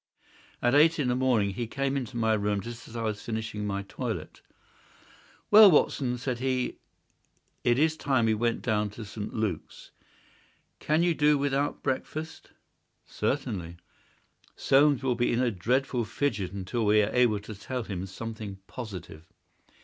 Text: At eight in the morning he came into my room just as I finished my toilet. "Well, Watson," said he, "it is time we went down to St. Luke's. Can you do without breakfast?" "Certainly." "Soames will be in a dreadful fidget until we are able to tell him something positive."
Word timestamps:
At 0.63 0.73
eight 0.73 0.97
in 0.97 1.09
the 1.09 1.15
morning 1.15 1.51
he 1.51 1.67
came 1.67 1.95
into 1.95 2.17
my 2.17 2.33
room 2.33 2.59
just 2.59 2.87
as 2.87 2.95
I 2.97 3.13
finished 3.13 3.53
my 3.53 3.83
toilet. 3.83 4.41
"Well, 5.51 5.69
Watson," 5.69 6.17
said 6.17 6.39
he, 6.39 6.79
"it 7.63 7.77
is 7.77 7.95
time 7.97 8.25
we 8.25 8.33
went 8.33 8.63
down 8.63 8.89
to 8.97 9.05
St. 9.05 9.31
Luke's. 9.31 9.91
Can 10.79 11.03
you 11.03 11.13
do 11.13 11.37
without 11.37 11.83
breakfast?" 11.83 12.49
"Certainly." 13.05 13.77
"Soames 14.55 15.03
will 15.03 15.13
be 15.13 15.31
in 15.31 15.39
a 15.39 15.51
dreadful 15.51 16.03
fidget 16.03 16.51
until 16.51 16.83
we 16.83 17.03
are 17.03 17.13
able 17.13 17.39
to 17.41 17.53
tell 17.53 17.83
him 17.83 18.07
something 18.07 18.57
positive." 18.65 19.27